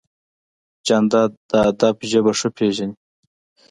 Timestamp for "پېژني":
2.57-2.95